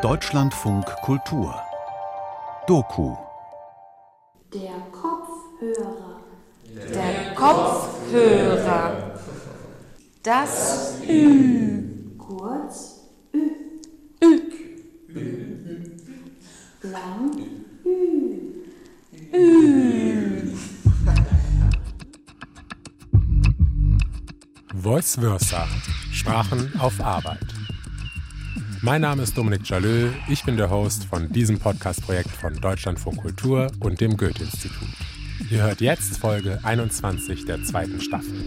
Deutschlandfunk 0.00 0.86
Kultur 1.02 1.54
Doku 2.66 3.14
Der 4.54 4.70
Kopfhörer. 4.90 6.20
Der 6.94 7.34
Kopfhörer. 7.34 9.20
Das 10.22 10.94
Ü. 11.06 12.16
Kurz 12.16 13.00
Ü. 13.34 13.50
Ü. 15.08 15.96
Lang 16.82 17.36
Ü. 17.84 18.02
Voice 24.72 25.18
Versa. 25.20 25.68
Sprachen 26.10 26.72
auf 26.80 26.98
Arbeit. 27.00 27.51
Mein 28.84 29.02
Name 29.02 29.22
ist 29.22 29.38
Dominik 29.38 29.68
Jalö. 29.68 30.08
Ich 30.28 30.42
bin 30.42 30.56
der 30.56 30.68
Host 30.68 31.04
von 31.04 31.28
diesem 31.32 31.60
Podcast-Projekt 31.60 32.30
von 32.30 32.60
Deutschlandfunk 32.60 33.22
Kultur 33.22 33.70
und 33.78 34.00
dem 34.00 34.16
Goethe-Institut. 34.16 34.88
Ihr 35.50 35.62
hört 35.62 35.80
jetzt 35.80 36.18
Folge 36.18 36.58
21 36.64 37.44
der 37.44 37.62
zweiten 37.62 38.00
Staffel. 38.00 38.42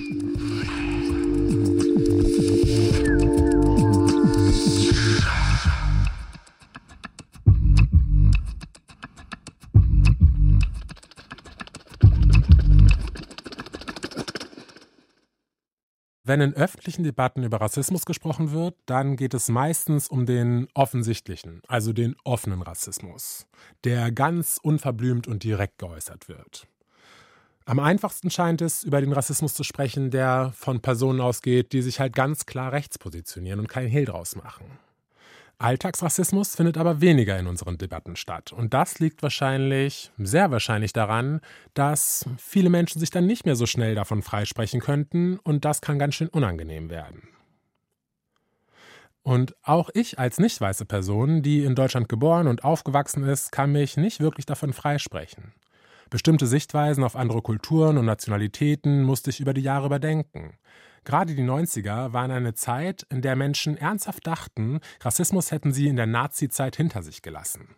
Wenn 16.35 16.49
in 16.49 16.53
öffentlichen 16.53 17.05
Debatten 17.05 17.44
über 17.44 17.62
Rassismus 17.62 18.05
gesprochen 18.05 18.52
wird, 18.52 18.75
dann 18.88 19.16
geht 19.16 19.34
es 19.34 19.48
meistens 19.48 20.09
um 20.09 20.25
den 20.25 20.67
offensichtlichen, 20.73 21.61
also 21.66 21.94
den 21.94 22.17
offenen 22.25 22.61
Rassismus, 22.61 23.47
der 23.86 24.11
ganz 24.11 24.59
unverblümt 24.61 25.28
und 25.28 25.45
direkt 25.45 25.78
geäußert 25.78 26.28
wird. 26.28 26.67
Am 27.63 27.80
einfachsten 27.80 28.30
scheint 28.31 28.61
es, 28.61 28.83
über 28.83 29.00
den 29.00 29.13
Rassismus 29.13 29.53
zu 29.53 29.63
sprechen, 29.63 30.11
der 30.11 30.52
von 30.58 30.81
Personen 30.81 31.22
ausgeht, 31.22 31.72
die 31.72 31.81
sich 31.81 32.02
halt 32.02 32.13
ganz 32.13 32.45
klar 32.45 32.73
rechts 32.73 33.00
positionieren 33.00 33.61
und 33.61 33.69
keinen 33.69 33.88
Hehl 33.88 34.03
draus 34.03 34.36
machen. 34.36 34.66
Alltagsrassismus 35.58 36.56
findet 36.56 36.78
aber 36.78 37.02
weniger 37.02 37.39
in 37.39 37.48
unseren 37.48 37.78
Debatten 37.78 38.16
statt. 38.16 38.52
Und 38.52 38.73
das 38.73 39.00
liegt 39.00 39.23
wahrscheinlich, 39.23 40.12
sehr 40.17 40.52
wahrscheinlich 40.52 40.94
daran, 40.94 41.39
dass 41.73 42.25
viele 42.38 42.70
Menschen 42.70 43.00
sich 43.00 43.09
dann 43.09 43.25
nicht 43.25 43.45
mehr 43.45 43.56
so 43.56 43.66
schnell 43.66 43.95
davon 43.95 44.22
freisprechen 44.22 44.81
könnten 44.81 45.39
und 45.39 45.66
das 45.66 45.81
kann 45.81 46.00
ganz 46.00 46.16
schön 46.16 46.28
unangenehm 46.28 46.89
werden. 46.89 47.30
Und 49.23 49.56
auch 49.64 49.89
ich 49.94 50.20
als 50.20 50.39
nicht 50.39 50.62
weiße 50.62 50.86
Person, 50.86 51.42
die 51.42 51.64
in 51.64 51.73
Deutschland 51.73 52.09
geboren 52.09 52.47
und 52.47 52.64
aufgewachsen 52.64 53.23
ist, 53.23 53.52
kann 53.52 53.72
mich 53.72 53.97
nicht 53.97 54.19
wirklich 54.19 54.45
davon 54.45 54.72
freisprechen. 54.72 55.53
Bestimmte 56.12 56.45
Sichtweisen 56.45 57.03
auf 57.03 57.16
andere 57.16 57.42
Kulturen 57.42 57.97
und 57.97 58.06
Nationalitäten 58.06 59.02
musste 59.03 59.31
ich 59.31 59.40
über 59.40 59.56
die 59.56 59.62
Jahre 59.62 59.88
überdenken. 59.88 60.59
Gerade 61.06 61.36
die 61.36 61.44
90er 61.44 62.14
waren 62.14 62.31
eine 62.31 62.56
Zeit, 62.56 63.06
in 63.09 63.22
der 63.22 63.36
Menschen 63.36 63.78
ernsthaft 63.78 64.25
dachten, 64.25 64.80
Rassismus 65.02 65.52
hätten 65.52 65.72
sie 65.72 65.88
in 65.88 65.95
der 65.95 66.08
Nazi-Zeit 66.08 66.75
hinter 66.75 67.03
sich 67.03 67.22
gelassen. 67.22 67.75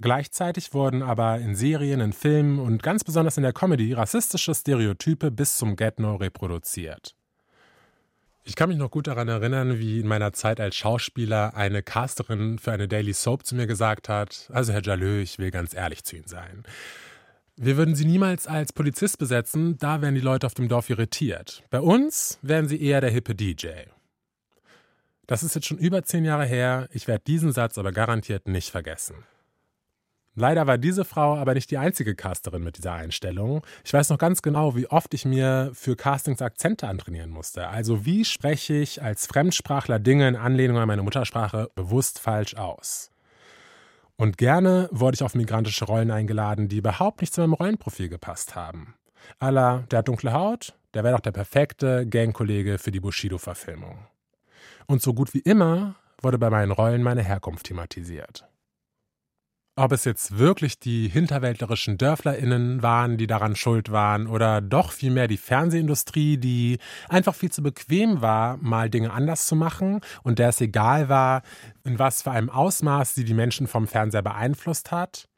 Gleichzeitig 0.00 0.72
wurden 0.72 1.02
aber 1.02 1.38
in 1.40 1.54
Serien, 1.54 2.00
in 2.00 2.14
Filmen 2.14 2.58
und 2.58 2.82
ganz 2.82 3.04
besonders 3.04 3.36
in 3.36 3.42
der 3.42 3.52
Comedy 3.52 3.92
rassistische 3.92 4.54
Stereotype 4.54 5.30
bis 5.30 5.58
zum 5.58 5.76
Get-No 5.76 6.16
reproduziert. 6.16 7.14
Ich 8.44 8.56
kann 8.56 8.70
mich 8.70 8.78
noch 8.78 8.90
gut 8.90 9.06
daran 9.06 9.28
erinnern, 9.28 9.78
wie 9.78 10.00
in 10.00 10.08
meiner 10.08 10.32
Zeit 10.32 10.58
als 10.58 10.74
Schauspieler 10.74 11.54
eine 11.54 11.82
Casterin 11.82 12.58
für 12.58 12.72
eine 12.72 12.88
Daily 12.88 13.12
Soap 13.12 13.44
zu 13.44 13.54
mir 13.54 13.66
gesagt 13.66 14.08
hat: 14.08 14.48
Also, 14.50 14.72
Herr 14.72 14.82
Jalö, 14.82 15.20
ich 15.20 15.38
will 15.38 15.50
ganz 15.50 15.74
ehrlich 15.74 16.02
zu 16.04 16.16
Ihnen 16.16 16.26
sein. 16.26 16.64
Wir 17.62 17.76
würden 17.76 17.94
sie 17.94 18.06
niemals 18.06 18.46
als 18.46 18.72
Polizist 18.72 19.18
besetzen, 19.18 19.76
da 19.76 20.00
wären 20.00 20.14
die 20.14 20.22
Leute 20.22 20.46
auf 20.46 20.54
dem 20.54 20.66
Dorf 20.66 20.88
irritiert. 20.88 21.62
Bei 21.68 21.82
uns 21.82 22.38
wären 22.40 22.68
sie 22.68 22.82
eher 22.82 23.02
der 23.02 23.10
hippe 23.10 23.34
DJ. 23.34 23.68
Das 25.26 25.42
ist 25.42 25.54
jetzt 25.54 25.66
schon 25.66 25.76
über 25.76 26.02
zehn 26.02 26.24
Jahre 26.24 26.46
her, 26.46 26.88
ich 26.90 27.06
werde 27.06 27.24
diesen 27.26 27.52
Satz 27.52 27.76
aber 27.76 27.92
garantiert 27.92 28.48
nicht 28.48 28.70
vergessen. 28.70 29.26
Leider 30.34 30.66
war 30.66 30.78
diese 30.78 31.04
Frau 31.04 31.36
aber 31.36 31.52
nicht 31.52 31.70
die 31.70 31.76
einzige 31.76 32.14
Casterin 32.14 32.64
mit 32.64 32.78
dieser 32.78 32.94
Einstellung. 32.94 33.60
Ich 33.84 33.92
weiß 33.92 34.08
noch 34.08 34.16
ganz 34.16 34.40
genau, 34.40 34.74
wie 34.74 34.86
oft 34.86 35.12
ich 35.12 35.26
mir 35.26 35.70
für 35.74 35.96
Castings 35.96 36.40
Akzente 36.40 36.88
antrainieren 36.88 37.28
musste. 37.28 37.68
Also 37.68 38.06
wie 38.06 38.24
spreche 38.24 38.72
ich 38.72 39.02
als 39.02 39.26
Fremdsprachler 39.26 39.98
Dinge 39.98 40.26
in 40.26 40.36
Anlehnung 40.36 40.78
an 40.78 40.88
meine 40.88 41.02
Muttersprache 41.02 41.68
bewusst 41.74 42.20
falsch 42.20 42.54
aus. 42.54 43.10
Und 44.20 44.36
gerne 44.36 44.86
wurde 44.92 45.14
ich 45.14 45.22
auf 45.22 45.34
migrantische 45.34 45.86
Rollen 45.86 46.10
eingeladen, 46.10 46.68
die 46.68 46.76
überhaupt 46.76 47.22
nicht 47.22 47.32
zu 47.32 47.40
meinem 47.40 47.54
Rollenprofil 47.54 48.10
gepasst 48.10 48.54
haben. 48.54 48.92
Allah, 49.38 49.84
der 49.90 50.00
hat 50.00 50.08
dunkle 50.08 50.34
Haut, 50.34 50.74
der 50.92 51.04
wäre 51.04 51.14
doch 51.14 51.22
der 51.22 51.32
perfekte 51.32 52.06
Gangkollege 52.06 52.76
für 52.76 52.90
die 52.90 53.00
Bushido-Verfilmung. 53.00 53.96
Und 54.86 55.00
so 55.00 55.14
gut 55.14 55.32
wie 55.32 55.38
immer 55.38 55.94
wurde 56.20 56.36
bei 56.36 56.50
meinen 56.50 56.70
Rollen 56.70 57.02
meine 57.02 57.22
Herkunft 57.22 57.64
thematisiert. 57.64 58.46
Ob 59.76 59.92
es 59.92 60.04
jetzt 60.04 60.36
wirklich 60.36 60.78
die 60.78 61.08
hinterwäldlerischen 61.08 61.96
DörflerInnen 61.96 62.82
waren, 62.82 63.16
die 63.16 63.26
daran 63.26 63.56
schuld 63.56 63.90
waren, 63.90 64.26
oder 64.26 64.60
doch 64.60 64.92
vielmehr 64.92 65.28
die 65.28 65.36
Fernsehindustrie, 65.36 66.38
die 66.38 66.78
einfach 67.08 67.34
viel 67.34 67.50
zu 67.50 67.62
bequem 67.62 68.20
war, 68.20 68.56
mal 68.58 68.90
Dinge 68.90 69.12
anders 69.12 69.46
zu 69.46 69.56
machen 69.56 70.00
und 70.22 70.38
der 70.38 70.48
es 70.48 70.60
egal 70.60 71.08
war, 71.08 71.42
in 71.84 71.98
was 71.98 72.22
für 72.22 72.30
einem 72.30 72.50
Ausmaß 72.50 73.14
sie 73.14 73.24
die 73.24 73.34
Menschen 73.34 73.66
vom 73.68 73.86
Fernseher 73.86 74.22
beeinflusst 74.22 74.90
hat? 74.90 75.28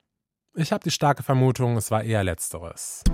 Ich 0.54 0.72
habe 0.72 0.82
die 0.82 0.90
starke 0.90 1.22
Vermutung, 1.22 1.76
es 1.76 1.90
war 1.90 2.02
eher 2.02 2.24
Letzteres. 2.24 3.04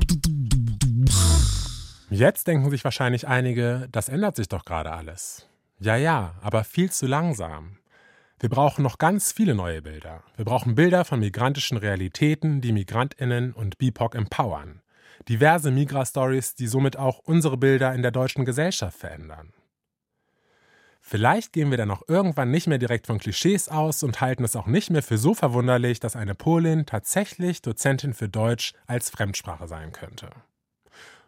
Jetzt 2.10 2.46
denken 2.46 2.70
sich 2.70 2.84
wahrscheinlich 2.84 3.28
einige, 3.28 3.86
das 3.92 4.08
ändert 4.08 4.36
sich 4.36 4.48
doch 4.48 4.64
gerade 4.64 4.92
alles. 4.92 5.46
Ja, 5.78 5.96
ja, 5.96 6.34
aber 6.40 6.64
viel 6.64 6.90
zu 6.90 7.06
langsam. 7.06 7.76
Wir 8.40 8.48
brauchen 8.48 8.82
noch 8.82 8.98
ganz 8.98 9.32
viele 9.32 9.54
neue 9.54 9.82
Bilder. 9.82 10.22
Wir 10.36 10.44
brauchen 10.44 10.76
Bilder 10.76 11.04
von 11.04 11.18
migrantischen 11.18 11.76
Realitäten, 11.76 12.60
die 12.60 12.70
Migrantinnen 12.70 13.52
und 13.52 13.78
BIPOC 13.78 14.14
empowern. 14.14 14.80
Diverse 15.28 15.72
Migra-Stories, 15.72 16.54
die 16.54 16.68
somit 16.68 16.96
auch 16.96 17.18
unsere 17.18 17.56
Bilder 17.56 17.92
in 17.94 18.02
der 18.02 18.12
deutschen 18.12 18.44
Gesellschaft 18.44 18.96
verändern. 18.96 19.52
Vielleicht 21.00 21.52
gehen 21.52 21.70
wir 21.70 21.78
dann 21.78 21.90
auch 21.90 22.02
irgendwann 22.06 22.50
nicht 22.52 22.68
mehr 22.68 22.78
direkt 22.78 23.06
von 23.06 23.18
Klischees 23.18 23.68
aus 23.68 24.04
und 24.04 24.20
halten 24.20 24.44
es 24.44 24.54
auch 24.54 24.66
nicht 24.66 24.90
mehr 24.90 25.02
für 25.02 25.18
so 25.18 25.34
verwunderlich, 25.34 25.98
dass 25.98 26.14
eine 26.14 26.34
Polin 26.34 26.86
tatsächlich 26.86 27.62
Dozentin 27.62 28.14
für 28.14 28.28
Deutsch 28.28 28.74
als 28.86 29.10
Fremdsprache 29.10 29.66
sein 29.66 29.90
könnte. 29.90 30.30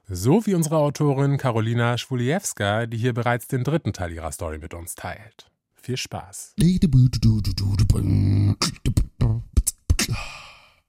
So 0.06 0.46
wie 0.46 0.54
unsere 0.54 0.76
Autorin 0.76 1.38
Karolina 1.38 1.98
Schwuliewska, 1.98 2.86
die 2.86 2.98
hier 2.98 3.14
bereits 3.14 3.48
den 3.48 3.64
dritten 3.64 3.92
Teil 3.92 4.12
ihrer 4.12 4.32
Story 4.32 4.58
mit 4.58 4.74
uns 4.74 4.94
teilt. 4.94 5.50
Viel 5.82 5.96
Spaß. 5.96 6.52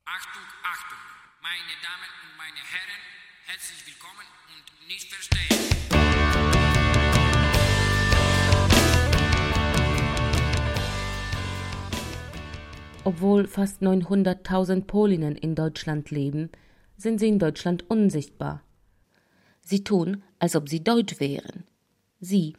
Achtung, 0.03 0.43
Achtung, 0.63 0.99
meine 1.41 1.75
Damen 1.81 2.11
und 2.21 2.35
meine 2.37 2.59
Herren, 2.59 3.01
herzlich 3.45 3.85
willkommen 3.87 4.27
und 4.51 4.65
nicht 4.89 5.07
verstehen. 5.07 5.57
Obwohl 13.05 13.47
fast 13.47 13.81
900.000 13.81 14.87
Polinnen 14.87 15.37
in 15.37 15.55
Deutschland 15.55 16.11
leben, 16.11 16.49
sind 16.97 17.19
sie 17.19 17.29
in 17.29 17.39
Deutschland 17.39 17.89
unsichtbar. 17.89 18.61
Sie 19.61 19.85
tun, 19.85 20.21
als 20.37 20.57
ob 20.57 20.67
sie 20.67 20.83
deutsch 20.83 21.21
wären. 21.21 21.63
Sie, 22.19 22.55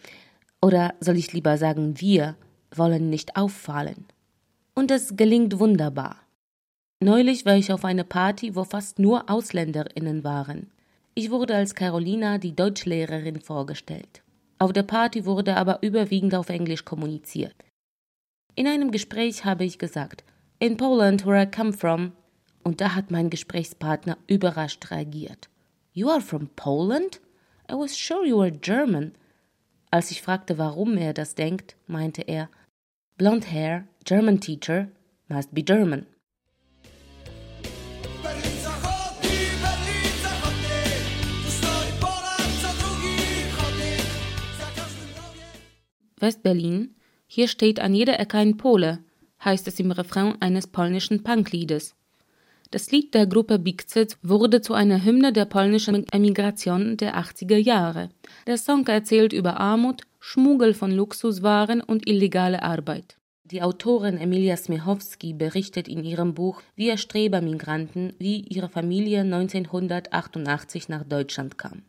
oder 0.62 0.94
soll 1.00 1.16
ich 1.16 1.32
lieber 1.32 1.58
sagen 1.58 2.00
wir, 2.00 2.36
wollen 2.74 3.10
nicht 3.10 3.36
auffallen. 3.36 4.06
Und 4.74 4.90
es 4.90 5.16
gelingt 5.16 5.58
wunderbar. 5.58 6.16
Neulich 7.00 7.44
war 7.44 7.56
ich 7.56 7.72
auf 7.72 7.84
einer 7.84 8.04
Party, 8.04 8.54
wo 8.54 8.64
fast 8.64 8.98
nur 8.98 9.28
Ausländerinnen 9.28 10.24
waren. 10.24 10.70
Ich 11.14 11.30
wurde 11.30 11.56
als 11.56 11.74
Carolina, 11.74 12.38
die 12.38 12.54
Deutschlehrerin, 12.54 13.40
vorgestellt. 13.40 14.22
Auf 14.58 14.72
der 14.72 14.84
Party 14.84 15.26
wurde 15.26 15.56
aber 15.56 15.82
überwiegend 15.82 16.34
auf 16.34 16.48
Englisch 16.48 16.84
kommuniziert. 16.84 17.56
In 18.54 18.66
einem 18.66 18.92
Gespräch 18.92 19.44
habe 19.44 19.64
ich 19.64 19.78
gesagt, 19.78 20.24
in 20.60 20.76
Poland, 20.76 21.26
where 21.26 21.42
I 21.42 21.46
come 21.50 21.72
from, 21.72 22.12
und 22.62 22.80
da 22.80 22.94
hat 22.94 23.10
mein 23.10 23.28
Gesprächspartner 23.28 24.16
überrascht 24.28 24.90
reagiert. 24.90 25.48
You 25.92 26.08
are 26.08 26.20
from 26.20 26.48
Poland? 26.54 27.20
I 27.68 27.74
was 27.74 27.98
sure 27.98 28.24
you 28.24 28.38
were 28.38 28.52
German. 28.52 29.12
Als 29.94 30.10
ich 30.10 30.22
fragte, 30.22 30.56
warum 30.56 30.96
er 30.96 31.12
das 31.12 31.34
denkt, 31.34 31.76
meinte 31.86 32.22
er, 32.22 32.48
Blond 33.18 33.52
hair, 33.52 33.86
German 34.04 34.40
teacher, 34.40 34.88
must 35.28 35.54
be 35.54 35.62
German. 35.62 36.06
West-Berlin, 46.16 46.94
Hier 47.26 47.48
steht 47.48 47.78
an 47.78 47.94
jeder 47.94 48.18
Ecke 48.18 48.38
ein 48.38 48.56
Pole, 48.56 49.04
heißt 49.44 49.68
es 49.68 49.78
im 49.78 49.90
Refrain 49.90 50.40
eines 50.40 50.68
polnischen 50.68 51.22
Punkliedes. 51.22 51.94
Das 52.72 52.90
Lied 52.90 53.12
der 53.12 53.26
Gruppe 53.26 53.58
Bigzit 53.58 54.16
wurde 54.22 54.62
zu 54.62 54.72
einer 54.72 55.04
Hymne 55.04 55.34
der 55.34 55.44
polnischen 55.44 56.06
Emigration 56.10 56.96
der 56.96 57.18
80er 57.18 57.58
Jahre. 57.58 58.08
Der 58.46 58.56
Song 58.56 58.86
erzählt 58.86 59.34
über 59.34 59.60
Armut, 59.60 60.04
Schmuggel 60.20 60.72
von 60.72 60.90
Luxuswaren 60.90 61.82
und 61.82 62.08
illegale 62.08 62.62
Arbeit. 62.62 63.18
Die 63.44 63.60
Autorin 63.60 64.16
Emilia 64.16 64.56
Smiechowski 64.56 65.34
berichtet 65.34 65.86
in 65.86 66.02
ihrem 66.02 66.32
Buch 66.32 66.62
Wir 66.74 66.96
Strebermigranten, 66.96 68.14
wie 68.18 68.40
ihre 68.40 68.70
Familie 68.70 69.20
1988 69.20 70.88
nach 70.88 71.04
Deutschland 71.04 71.58
kam. 71.58 71.82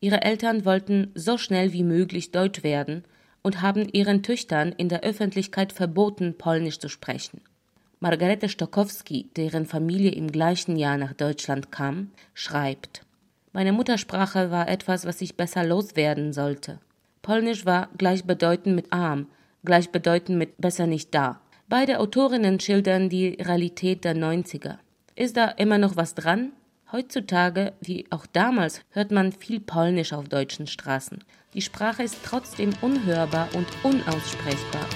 Ihre 0.00 0.22
Eltern 0.22 0.64
wollten 0.64 1.12
so 1.14 1.38
schnell 1.38 1.72
wie 1.72 1.84
möglich 1.84 2.32
Deutsch 2.32 2.64
werden 2.64 3.04
und 3.44 3.62
haben 3.62 3.88
ihren 3.92 4.24
Töchtern 4.24 4.72
in 4.72 4.88
der 4.88 5.04
Öffentlichkeit 5.04 5.72
verboten, 5.72 6.36
Polnisch 6.36 6.80
zu 6.80 6.88
sprechen. 6.88 7.40
Margarete 8.00 8.48
Stokowski, 8.48 9.30
deren 9.36 9.66
Familie 9.66 10.10
im 10.10 10.30
gleichen 10.30 10.76
Jahr 10.76 10.98
nach 10.98 11.12
Deutschland 11.12 11.72
kam, 11.72 12.10
schreibt 12.34 13.02
Meine 13.52 13.72
Muttersprache 13.72 14.50
war 14.50 14.68
etwas, 14.68 15.06
was 15.06 15.20
ich 15.20 15.36
besser 15.36 15.64
loswerden 15.64 16.32
sollte. 16.32 16.80
Polnisch 17.22 17.64
war 17.64 17.88
gleichbedeutend 17.96 18.76
mit 18.76 18.92
arm, 18.92 19.28
gleichbedeutend 19.64 20.38
mit 20.38 20.58
besser 20.58 20.86
nicht 20.86 21.14
da. 21.14 21.40
Beide 21.68 21.98
Autorinnen 21.98 22.60
schildern 22.60 23.08
die 23.08 23.38
Realität 23.40 24.04
der 24.04 24.14
90er. 24.14 24.76
Ist 25.16 25.36
da 25.36 25.46
immer 25.46 25.78
noch 25.78 25.96
was 25.96 26.14
dran? 26.14 26.52
Heutzutage, 26.92 27.72
wie 27.80 28.04
auch 28.10 28.26
damals, 28.26 28.82
hört 28.90 29.10
man 29.10 29.32
viel 29.32 29.60
Polnisch 29.60 30.12
auf 30.12 30.28
deutschen 30.28 30.66
Straßen. 30.66 31.24
Die 31.54 31.62
Sprache 31.62 32.02
ist 32.02 32.18
trotzdem 32.24 32.70
unhörbar 32.82 33.48
und 33.54 33.66
unaussprechbar. 33.82 34.86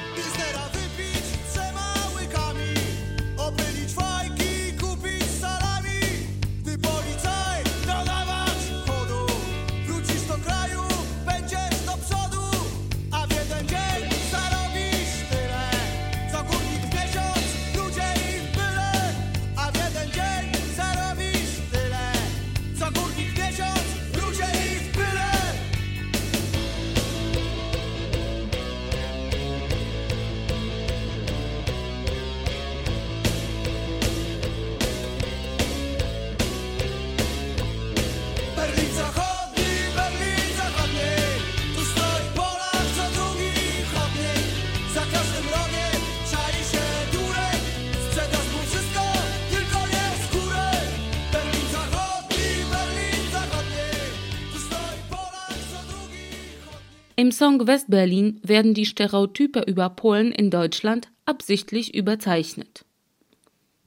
Im 57.19 57.33
Song 57.33 57.67
Westberlin 57.67 58.41
werden 58.45 58.75
die 58.75 58.87
Stereotype 58.87 59.63
über 59.63 59.91
Polen 59.91 60.31
in 60.31 60.51
Deutschland 60.53 61.09
absichtlich 61.25 61.93
überzeichnet. 61.93 62.85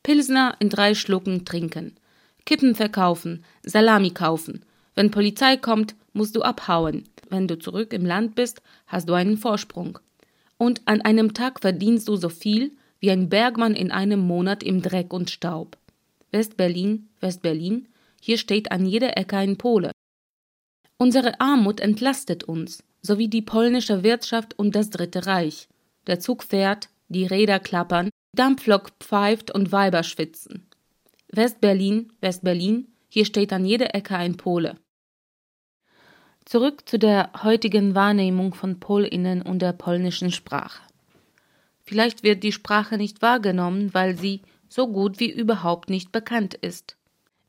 Pilsner 0.04 0.58
in 0.60 0.68
drei 0.68 0.96
Schlucken 0.96 1.46
trinken, 1.46 1.96
Kippen 2.46 2.76
verkaufen, 2.76 3.46
Salami 3.64 4.10
kaufen. 4.10 4.66
Wenn 4.96 5.12
Polizei 5.12 5.56
kommt, 5.56 5.96
musst 6.12 6.36
du 6.36 6.42
abhauen. 6.42 7.06
Wenn 7.30 7.48
du 7.48 7.58
zurück 7.58 7.94
im 7.94 8.06
Land 8.06 8.36
bist, 8.36 8.62
hast 8.86 9.08
du 9.08 9.14
einen 9.14 9.38
Vorsprung. 9.38 10.00
Und 10.58 10.82
an 10.84 11.00
einem 11.00 11.34
Tag 11.34 11.62
verdienst 11.62 12.10
du 12.10 12.18
so 12.18 12.28
viel 12.28 12.74
wie 13.00 13.12
ein 13.12 13.30
Bergmann 13.30 13.76
in 13.76 13.92
einem 13.92 14.20
Monat 14.20 14.62
im 14.62 14.82
Dreck 14.82 15.14
und 15.14 15.30
Staub. 15.30 15.78
Westberlin, 16.32 17.08
Westberlin, 17.22 17.88
hier 18.20 18.38
steht 18.38 18.74
an 18.74 18.86
jeder 18.86 19.16
Ecke 19.18 19.38
ein 19.38 19.56
Pole. 19.56 19.92
Unsere 21.02 21.42
Armut 21.42 21.80
entlastet 21.80 22.44
uns 22.44 22.84
sowie 23.02 23.28
die 23.28 23.42
polnische 23.42 24.04
Wirtschaft 24.04 24.60
und 24.60 24.76
das 24.76 24.92
Dritte 24.92 25.26
Reich. 25.26 25.68
Der 26.06 26.20
Zug 26.20 26.44
fährt, 26.44 26.90
die 27.08 27.26
Räder 27.26 27.60
klappern, 27.60 28.12
Dampflok 28.36 28.92
pfeift 29.00 29.50
und 29.50 29.72
Weiber 29.72 30.04
schwitzen. 30.04 30.68
Westberlin, 31.30 32.14
Westberlin, 32.22 32.88
hier 33.10 33.26
steht 33.26 33.52
an 33.52 33.66
jeder 33.66 33.96
Ecke 33.96 34.16
ein 34.16 34.38
Pole. 34.38 34.76
Zurück 36.46 36.88
zu 36.88 37.00
der 37.00 37.32
heutigen 37.42 37.96
Wahrnehmung 37.96 38.54
von 38.54 38.80
Polinnen 38.80 39.42
und 39.42 39.64
der 39.64 39.74
polnischen 39.74 40.32
Sprache. 40.32 40.84
Vielleicht 41.84 42.22
wird 42.22 42.44
die 42.44 42.52
Sprache 42.52 42.98
nicht 42.98 43.24
wahrgenommen, 43.24 43.92
weil 43.96 44.20
sie 44.20 44.42
so 44.70 44.88
gut 44.88 45.20
wie 45.20 45.32
überhaupt 45.32 45.90
nicht 45.90 46.12
bekannt 46.12 46.54
ist. 46.54 46.96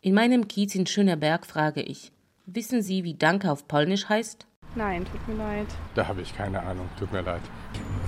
In 0.01 0.15
meinem 0.15 0.49
Kiez 0.49 0.75
in 0.75 0.87
Schönerberg 0.87 1.45
frage 1.45 1.83
ich, 1.83 2.13
wissen 2.47 2.83
Sie, 2.83 3.05
wie 3.05 3.15
Danke 3.15 3.51
auf 3.51 3.69
Polnisch 3.69 4.09
heißt? 4.09 4.47
Nein, 4.75 5.05
tut 5.05 5.29
mir 5.29 5.35
leid. 5.35 5.67
Da 5.95 6.09
habe 6.09 6.23
ich 6.23 6.35
keine 6.35 6.63
Ahnung, 6.63 6.89
tut 6.99 7.13
mir 7.13 7.21
leid. 7.21 7.43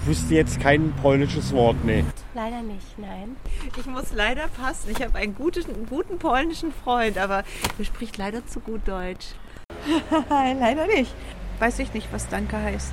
Ich 0.01 0.07
wüsste 0.07 0.35
jetzt 0.35 0.61
kein 0.61 0.93
polnisches 1.03 1.53
Wort, 1.53 1.77
nee. 1.85 2.05
Leider 2.35 2.63
nicht, 2.63 2.99
nein. 2.99 3.37
Ich 3.79 3.87
muss 3.87 4.13
leider 4.13 4.49
passen. 4.49 4.91
Ich 4.91 5.03
habe 5.03 5.19
einen 5.19 5.35
guten, 5.35 5.65
einen 5.75 5.87
guten 5.87 6.19
polnischen 6.19 6.73
Freund, 6.73 7.19
aber 7.19 7.45
er 7.79 7.85
spricht 7.85 8.17
leider 8.17 8.47
zu 8.47 8.61
gut 8.61 8.89
Deutsch. 8.89 9.35
leider 10.31 10.87
nicht. 10.87 11.15
Weiß 11.59 11.79
ich 11.79 11.93
nicht, 11.93 12.11
was 12.13 12.29
Danke 12.29 12.57
heißt. 12.57 12.93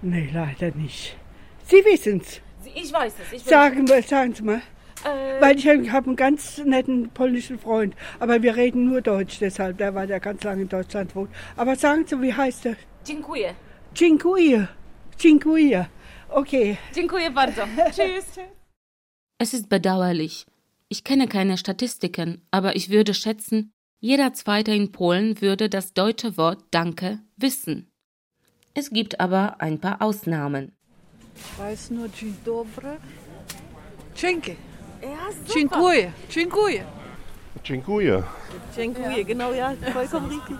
Nee, 0.00 0.30
leider 0.32 0.74
nicht. 0.74 1.16
Sie 1.64 1.84
wissen's. 1.84 2.40
Ich 2.74 2.92
weiß 2.92 3.14
es. 3.26 3.32
Ich 3.32 3.44
sagen, 3.44 3.86
sagen 3.86 4.34
Sie 4.34 4.42
mal. 4.42 4.62
Äh, 5.06 5.40
Weil 5.40 5.56
ich 5.58 5.68
habe 5.68 6.06
einen 6.06 6.16
ganz 6.16 6.58
netten 6.64 7.10
polnischen 7.10 7.58
Freund, 7.58 7.94
aber 8.18 8.42
wir 8.42 8.56
reden 8.56 8.86
nur 8.86 9.00
Deutsch 9.00 9.38
deshalb, 9.38 9.78
der 9.78 9.94
war 9.94 10.06
der 10.06 10.20
ganz 10.20 10.42
lange 10.42 10.62
in 10.62 10.68
Deutschland 10.68 11.14
wohnt. 11.14 11.30
Aber 11.56 11.76
sagen 11.76 12.04
Sie, 12.06 12.20
wie 12.22 12.34
heißt 12.34 12.66
er? 12.66 12.76
Dziękuję. 13.04 13.54
Dziękuję. 13.94 14.66
Dziękuję. 15.18 15.86
Okay. 16.28 16.76
Dziękuję 16.94 17.30
bardzo. 17.30 17.62
Tschüss. 17.94 18.38
Es 19.38 19.54
ist 19.54 19.68
bedauerlich. 19.68 20.46
Ich 20.88 21.04
kenne 21.04 21.28
keine 21.28 21.56
Statistiken, 21.56 22.40
aber 22.50 22.76
ich 22.76 22.90
würde 22.90 23.14
schätzen, 23.14 23.72
jeder 24.00 24.32
Zweite 24.32 24.72
in 24.74 24.92
Polen 24.92 25.40
würde 25.40 25.68
das 25.68 25.92
deutsche 25.92 26.36
Wort 26.36 26.64
Danke 26.70 27.20
wissen. 27.36 27.90
Es 28.74 28.90
gibt 28.90 29.20
aber 29.20 29.60
ein 29.60 29.78
paar 29.78 30.02
Ausnahmen. 30.02 30.72
Ich 31.36 31.58
weiß 31.58 31.90
nur 31.90 32.08
Dzień 32.08 32.34
dobry. 32.44 32.96
Dzięki. 34.14 34.56
Ja, 35.10 35.32
super. 35.32 35.54
Dziękuję. 36.28 36.84
Dziękuję. 37.64 38.22
Dziękuję, 38.76 39.24
genau, 39.24 39.52
ja, 39.52 39.72
vollkommen 39.94 40.30
richtig. 40.30 40.56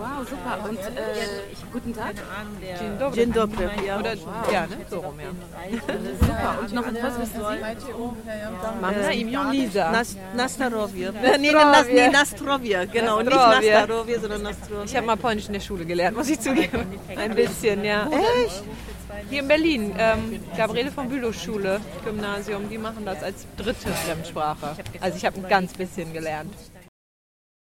Wow, 0.00 0.24
super. 0.24 0.70
Und 0.70 0.78
äh, 0.78 1.72
guten 1.72 1.92
Tag. 1.94 2.16
Dzień 3.14 3.32
dobry, 3.32 3.68
ja. 3.86 3.98
Oder, 4.00 4.14
ja, 4.52 4.66
ne? 4.66 4.76
so 4.90 5.00
rum, 5.00 5.20
ja. 5.20 5.30
Super. 6.20 6.60
Und 6.62 6.72
noch 6.72 6.86
etwas 6.86 7.18
wissen 7.20 7.40
Sie? 7.40 7.62
Mam 8.80 8.94
na 9.02 9.12
imię 9.12 9.38
Lisa. 9.52 9.92
Nas, 9.92 10.16
Nastarowie. 10.34 11.12
Nee, 11.22 11.38
nee, 11.38 11.52
nas, 11.52 11.86
nee, 11.94 12.10
Nastrowie, 12.10 12.86
genau. 12.92 13.20
Nicht. 13.22 13.36
Nastarowie, 13.36 14.18
sondern 14.20 14.42
Nastrowie. 14.42 14.84
Ich 14.84 14.96
habe 14.96 15.06
mal 15.06 15.16
Polnisch 15.16 15.46
in 15.46 15.52
der 15.52 15.60
Schule 15.60 15.84
gelernt, 15.84 16.16
muss 16.16 16.28
ich 16.28 16.40
zugeben. 16.40 16.86
Ein 17.16 17.34
bisschen, 17.34 17.84
ja. 17.84 18.08
Echt? 18.10 18.64
Hier 19.30 19.42
in 19.42 19.48
Berlin, 19.48 19.94
ähm, 19.98 20.40
Gabriele 20.56 20.90
von 20.90 21.10
Bülow 21.10 21.32
Schule, 21.32 21.80
Gymnasium, 22.02 22.70
die 22.70 22.78
machen 22.78 23.04
das 23.04 23.22
als 23.22 23.46
dritte 23.58 23.90
Fremdsprache. 23.90 24.74
Also 25.00 25.18
ich 25.18 25.26
habe 25.26 25.36
ein 25.36 25.48
ganz 25.48 25.74
bisschen 25.74 26.14
gelernt. 26.14 26.54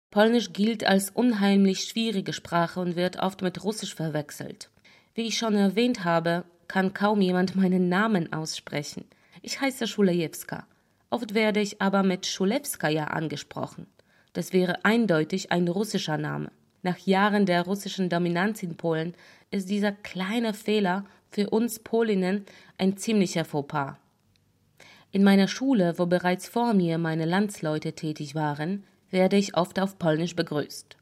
Polnisch 0.09 0.53
gilt 0.53 0.85
als 0.85 1.09
unheimlich 1.09 1.83
schwierige 1.83 2.31
Sprache 2.31 2.79
und 2.79 2.95
wird 2.95 3.19
oft 3.19 3.41
mit 3.41 3.65
Russisch 3.65 3.95
verwechselt. 3.95 4.69
Wie 5.13 5.23
ich 5.23 5.37
schon 5.37 5.55
erwähnt 5.55 6.05
habe, 6.05 6.45
kann 6.69 6.93
kaum 6.93 7.19
jemand 7.19 7.57
meinen 7.57 7.89
Namen 7.89 8.31
aussprechen. 8.31 9.03
Ich 9.41 9.59
heiße 9.59 9.87
Schulejewska. 9.87 10.65
Oft 11.09 11.33
werde 11.33 11.59
ich 11.59 11.81
aber 11.81 12.01
mit 12.01 12.25
Schulewskaja 12.25 13.05
angesprochen. 13.05 13.87
Das 14.31 14.53
wäre 14.53 14.85
eindeutig 14.85 15.51
ein 15.51 15.67
russischer 15.67 16.17
Name. 16.17 16.49
Nach 16.81 16.97
Jahren 16.97 17.45
der 17.45 17.63
russischen 17.63 18.07
Dominanz 18.07 18.63
in 18.63 18.77
Polen 18.77 19.15
ist 19.51 19.69
dieser 19.69 19.91
kleine 19.91 20.53
Fehler 20.53 21.03
für 21.29 21.49
uns 21.49 21.79
Polinnen 21.79 22.45
ein 22.77 22.97
ziemlicher 22.97 23.45
Fauxpas. 23.45 23.95
In 25.11 25.23
meiner 25.23 25.47
Schule, 25.47 25.93
wo 25.97 26.05
bereits 26.05 26.47
vor 26.47 26.73
mir 26.73 26.97
meine 26.97 27.25
Landsleute 27.25 27.93
tätig 27.93 28.35
waren, 28.35 28.83
werde 29.09 29.37
ich 29.37 29.55
oft 29.55 29.79
auf 29.79 29.97
Polnisch 29.97 30.35
begrüßt. 30.35 30.97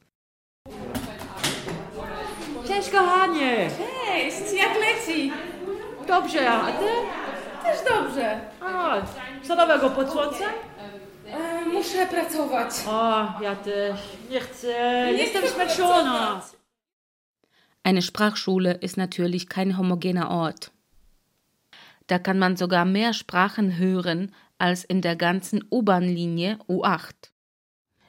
Cześć 2.68 2.90
kochanie! 2.90 3.70
Cześć, 3.70 4.54
jak 4.54 4.76
leci? 4.80 5.32
Dobrze, 6.08 6.50
a 6.52 6.72
ty? 6.72 6.86
Też 7.64 7.78
dobrze. 7.90 8.40
A, 8.62 9.02
co 9.44 9.56
nowego 9.56 9.90
pod 9.90 10.12
słońcem? 10.12 10.50
E, 11.28 11.66
muszę 11.66 12.06
pracować. 12.06 12.72
O, 12.88 13.26
ja 13.42 13.56
też. 13.56 14.00
Nie 14.30 14.40
chcę. 14.40 14.68
Jestem 15.12 15.48
zmęczona. 15.48 16.42
Eine 17.86 18.02
Sprachschule 18.02 18.74
ist 18.74 18.98
natürlich 18.98 19.48
kein 19.48 19.78
homogener 19.78 20.32
Ort. 20.32 20.72
Da 22.08 22.18
kann 22.18 22.40
man 22.40 22.58
sogar 22.58 22.84
mehr 22.84 23.14
Sprachen 23.14 23.78
hören 23.78 24.32
als 24.58 24.84
in 24.84 25.02
der 25.04 25.16
ganzen 25.16 25.64
U-Bahn-Linie 25.70 26.58
U8. 26.68 27.14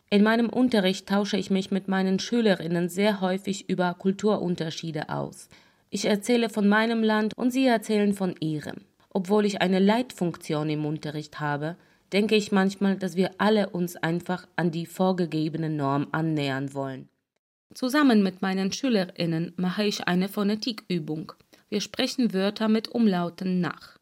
In 0.09 0.23
meinem 0.23 0.49
Unterricht 0.49 1.06
tausche 1.11 1.37
ich 1.37 1.50
mich 1.50 1.71
mit 1.71 1.88
meinen 1.88 2.18
Schülerinnen 2.18 2.88
sehr 2.88 3.21
häufig 3.21 3.68
über 3.68 3.92
Kulturunterschiede 3.92 5.11
aus. 5.11 5.50
Ich 5.90 6.06
erzähle 6.06 6.49
von 6.49 6.66
meinem 6.66 7.02
Land 7.02 7.35
und 7.37 7.50
sie 7.50 7.66
erzählen 7.66 8.14
von 8.14 8.35
ihrem. 8.40 8.76
Obwohl 9.11 9.45
ich 9.45 9.61
eine 9.61 9.78
Leitfunktion 9.78 10.71
im 10.71 10.87
Unterricht 10.87 11.38
habe, 11.38 11.76
denke 12.14 12.35
ich 12.35 12.50
manchmal, 12.50 12.97
dass 12.97 13.14
wir 13.14 13.33
alle 13.37 13.68
uns 13.68 13.95
einfach 13.97 14.47
an 14.56 14.71
die 14.71 14.87
vorgegebene 14.87 15.68
Norm 15.68 16.06
annähern 16.12 16.73
wollen. 16.73 17.11
Zusammen 17.75 18.23
mit 18.23 18.42
meinen 18.42 18.73
Schülerinnen 18.73 19.52
mache 19.56 19.85
ich 19.85 20.06
eine 20.08 20.28
Phonetikübung. 20.28 21.32
Wir 21.68 21.80
sprechen 21.80 22.32
Wörter 22.32 22.68
mit 22.68 22.88
Umlauten 22.88 23.61
nach. 23.61 23.99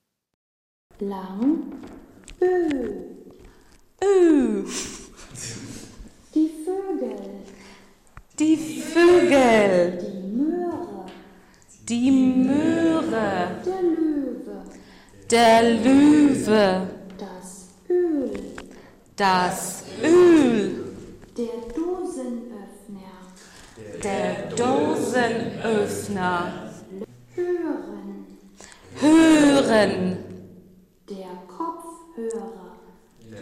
Lang. 1.01 1.73
Ö. 2.41 3.05
Ö. 4.03 4.65
Die 6.35 6.51
Vögel. 6.65 7.17
Die 8.39 8.57
Vögel. 8.57 9.99
Die 10.03 10.37
Möhre. 10.37 11.07
Die 11.89 12.11
Möhre. 12.11 13.51
Der 13.65 13.83
Löwe. 13.83 14.63
Der 15.31 15.63
Löwe. 15.83 16.89
Das 17.19 17.69
Öl. 17.89 18.31
Das 19.17 19.85
Öl. 20.03 20.85
Der 21.37 21.75
Dosenöffner. 21.75 22.54
Der 24.05 24.35
Dosenöffner. 24.51 26.53
Hören. 27.35 28.27
Hören. 29.01 30.19
Der 31.09 31.43
Kopfhörer. 31.49 32.77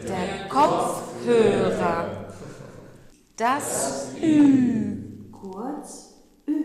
Der 0.08 0.48
Kopfhörer. 0.48 2.28
Das 3.36 4.08
Ü. 4.22 4.96
Kurz 5.32 6.14
Ü. 6.46 6.62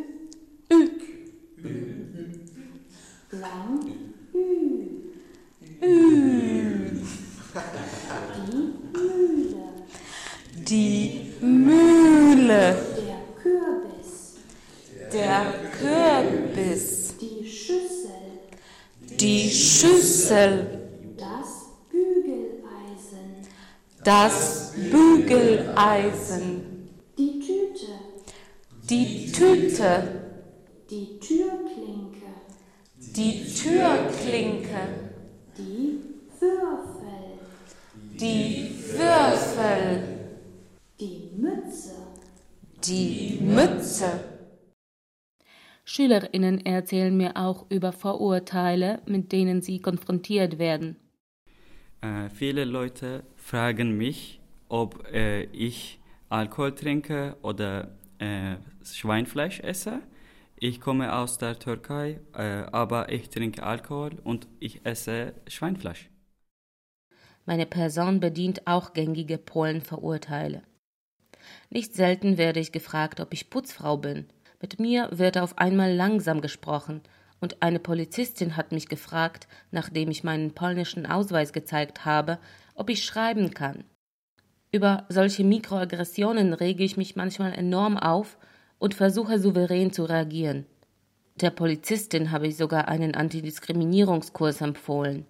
Ü. 0.70 0.90
Lang 3.32 3.88
Ü. 4.34 4.38
Ü. 5.82 7.02
Die 10.70 11.34
Mühle. 11.42 11.42
Die 11.42 11.42
Mühle. 11.42 12.76
Der 13.08 13.22
Kürbis. 13.42 14.12
Der 15.14 15.54
Kürbis. 15.80 16.88
Die 17.18 17.50
Schüssel. 17.50 18.28
Die 19.20 19.50
Schüssel. 19.50 20.54
Das 21.18 21.50
Bügeleisen. 21.92 23.30
Das 24.08 24.74
Bügeleisen. 24.90 26.62
Die 27.18 27.42
Tüte. 27.42 27.92
Die 28.90 29.30
Tüte. 29.34 30.22
Die 30.90 31.20
Türklinke. 31.20 32.32
Die 32.96 33.44
Türklinke. 33.54 35.12
Die 35.58 36.00
Würfel. 36.40 37.38
Die 38.18 38.72
Würfel. 38.94 40.04
Die 41.02 41.30
Mütze. 41.36 41.96
Die 42.86 43.40
Mütze. 43.42 44.22
Schülerinnen 45.84 46.66
erzählen 46.66 47.18
mir 47.18 47.36
auch 47.36 47.66
über 47.70 47.92
Vorurteile, 47.92 49.02
mit 49.06 49.34
denen 49.34 49.62
sie 49.62 49.82
konfrontiert 49.82 50.60
werden. 50.60 50.96
Äh, 52.00 52.30
viele 52.30 52.64
Leute 52.64 53.24
fragen 53.48 53.96
mich, 53.96 54.42
ob 54.68 55.08
äh, 55.14 55.44
ich 55.44 56.02
Alkohol 56.28 56.76
trinke 56.76 57.38
oder 57.42 57.96
äh, 58.20 58.58
Schweinfleisch 58.84 59.62
esse. 59.62 60.02
Ich 60.58 60.82
komme 60.82 61.16
aus 61.16 61.38
der 61.38 61.58
Türkei, 61.58 62.20
äh, 62.34 62.66
aber 62.74 63.10
ich 63.10 63.30
trinke 63.30 63.64
Alkohol 63.64 64.18
und 64.26 64.50
ich 64.60 64.86
esse 64.86 65.34
Schweinfleisch. 65.48 66.10
Meine 67.46 67.66
Person 67.66 68.20
bedient 68.20 68.68
auch 68.68 68.92
gängige 68.92 69.38
Polen-Vorurteile. 69.38 70.64
Nicht 71.70 71.94
selten 71.94 72.38
werde 72.38 72.60
ich 72.60 72.74
gefragt, 72.74 73.22
ob 73.22 73.32
ich 73.32 73.50
Putzfrau 73.50 73.96
bin. 73.96 74.26
Mit 74.60 74.78
mir 74.82 75.08
wird 75.14 75.38
auf 75.38 75.58
einmal 75.58 75.94
langsam 75.94 76.42
gesprochen, 76.42 77.02
und 77.40 77.62
eine 77.62 77.80
Polizistin 77.80 78.58
hat 78.58 78.72
mich 78.72 78.88
gefragt, 78.88 79.48
nachdem 79.72 80.10
ich 80.10 80.24
meinen 80.24 80.54
polnischen 80.54 81.06
Ausweis 81.06 81.54
gezeigt 81.54 82.04
habe, 82.04 82.40
ob 82.78 82.90
ich 82.90 83.04
schreiben 83.04 83.54
kann. 83.54 83.84
Über 84.72 85.06
solche 85.10 85.44
Mikroaggressionen 85.44 86.54
rege 86.54 86.84
ich 86.84 86.96
mich 86.96 87.16
manchmal 87.16 87.54
enorm 87.54 87.98
auf 87.98 88.38
und 88.80 88.94
versuche 88.94 89.40
souverän 89.40 89.92
zu 89.92 90.06
reagieren. 90.06 90.66
Der 91.42 91.50
Polizistin 91.52 92.32
habe 92.32 92.48
ich 92.48 92.58
sogar 92.58 92.88
einen 92.88 93.16
Antidiskriminierungskurs 93.16 94.62
empfohlen. 94.62 95.26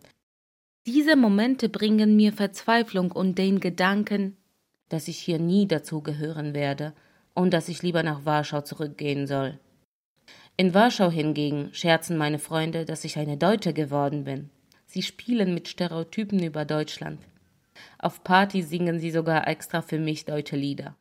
Diese 0.86 1.16
Momente 1.16 1.68
bringen 1.68 2.16
mir 2.16 2.32
Verzweiflung 2.32 3.12
und 3.12 3.38
den 3.38 3.60
Gedanken, 3.60 4.38
dass 4.90 5.08
ich 5.08 5.18
hier 5.18 5.40
nie 5.40 5.68
dazugehören 5.68 6.54
werde 6.54 6.94
und 7.34 7.54
dass 7.54 7.68
ich 7.68 7.84
lieber 7.84 8.04
nach 8.04 8.26
Warschau 8.26 8.62
zurückgehen 8.62 9.28
soll. 9.28 9.60
In 10.56 10.74
Warschau 10.74 11.12
hingegen 11.12 11.70
scherzen 11.74 12.18
meine 12.18 12.40
Freunde, 12.40 12.86
dass 12.86 13.04
ich 13.04 13.18
eine 13.18 13.38
Deutsche 13.38 13.74
geworden 13.74 14.24
bin. 14.24 14.50
Sie 14.86 15.02
spielen 15.02 15.54
mit 15.54 15.68
Stereotypen 15.68 16.42
über 16.42 16.64
Deutschland. 16.64 17.20
Auf 18.00 18.24
Partys 18.24 18.70
singen 18.70 19.00
sie 19.00 19.12
sogar 19.12 19.48
extra 19.48 19.82
für 19.82 20.00
mich 20.00 20.26
deutsche 20.26 20.56
Lieder. 20.56 20.96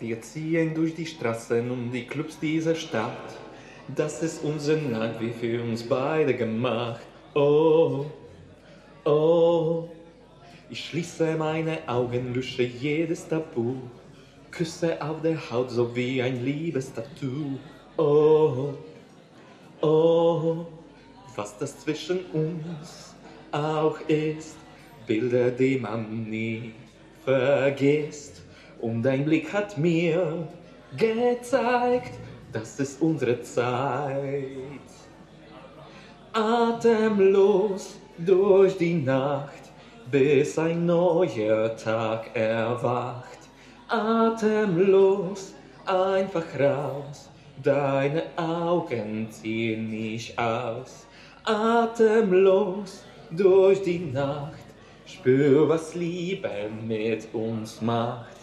Wir 0.00 0.20
ziehen 0.22 0.74
durch 0.74 0.94
die 0.94 1.06
Straßen 1.06 1.70
und 1.70 1.90
die 1.90 2.06
Clubs 2.06 2.38
dieser 2.38 2.74
Stadt. 2.74 3.36
Das 3.96 4.22
ist 4.22 4.44
unser 4.44 4.76
Land, 4.76 5.20
wie 5.20 5.30
für 5.30 5.62
uns 5.62 5.82
beide 5.82 6.34
gemacht. 6.34 7.00
Oh, 7.34 8.06
oh. 9.04 9.88
Ich 10.70 10.84
schließe 10.84 11.34
meine 11.36 11.88
Augen, 11.88 12.34
lösche 12.34 12.62
jedes 12.62 13.26
Tabu. 13.26 13.74
Küsse 14.50 15.00
auf 15.02 15.22
der 15.22 15.50
Haut, 15.50 15.70
so 15.70 15.94
wie 15.96 16.22
ein 16.22 16.44
Liebestattoo. 16.44 17.58
Oh, 17.96 18.74
oh. 19.80 20.66
Was 21.34 21.58
das 21.58 21.80
zwischen 21.80 22.20
uns 22.26 23.07
auch 23.52 23.98
ist. 24.08 24.56
Bilder, 25.06 25.50
die 25.50 25.78
man 25.78 26.24
nie 26.24 26.74
vergisst. 27.24 28.42
Und 28.80 29.02
dein 29.02 29.24
Blick 29.24 29.52
hat 29.52 29.76
mir 29.78 30.46
gezeigt, 30.96 32.12
das 32.52 32.78
ist 32.78 33.02
unsere 33.02 33.40
Zeit. 33.42 34.44
Atemlos 36.32 37.98
durch 38.18 38.76
die 38.76 38.94
Nacht, 38.94 39.72
bis 40.10 40.58
ein 40.58 40.86
neuer 40.86 41.76
Tag 41.76 42.34
erwacht. 42.34 43.38
Atemlos, 43.88 45.54
einfach 45.86 46.44
raus, 46.58 47.30
deine 47.62 48.24
Augen 48.36 49.28
ziehen 49.30 49.90
mich 49.90 50.38
aus. 50.38 51.06
Atemlos 51.44 53.04
durch 53.30 53.82
die 53.82 53.98
Nacht, 53.98 54.64
spür, 55.06 55.68
was 55.68 55.94
Liebe 55.94 56.70
mit 56.86 57.28
uns 57.32 57.80
macht. 57.80 58.36